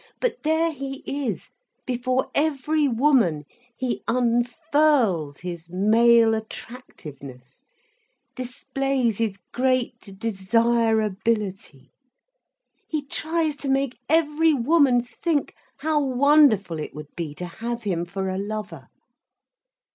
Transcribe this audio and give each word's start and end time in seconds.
But 0.19 0.41
there 0.41 0.71
he 0.71 1.03
is, 1.05 1.51
before 1.85 2.31
every 2.33 2.87
woman 2.87 3.45
he 3.77 4.01
unfurls 4.07 5.41
his 5.41 5.69
male 5.69 6.33
attractiveness, 6.33 7.65
displays 8.35 9.19
his 9.19 9.37
great 9.53 9.99
desirability, 10.17 11.91
he 12.87 13.05
tries 13.05 13.55
to 13.57 13.69
make 13.69 13.99
every 14.09 14.55
woman 14.55 15.03
think 15.03 15.53
how 15.81 16.03
wonderful 16.03 16.79
it 16.79 16.95
would 16.95 17.15
be 17.15 17.35
to 17.35 17.45
have 17.45 17.83
him 17.83 18.03
for 18.03 18.27
a 18.29 18.39
lover. 18.39 18.87